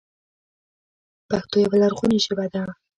[1.29, 2.63] پښتو یوه لرغوني ژبه ده.